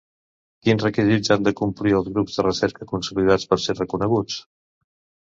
Quins 0.67 0.85
requisits 0.85 1.29
han 1.35 1.43
de 1.47 1.53
complir 1.59 1.93
els 1.97 2.09
grups 2.15 2.37
de 2.39 2.45
recerca 2.47 2.87
consolidats 2.93 3.47
per 3.53 3.59
ser 3.67 3.77
reconeguts? 3.81 4.39